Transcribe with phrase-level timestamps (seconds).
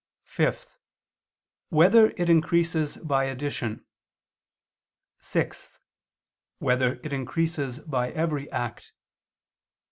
[0.25, 0.79] (5)
[1.69, 3.85] Whether it increases by addition?
[5.19, 5.79] (6)
[6.57, 8.93] Whether it increases by every act?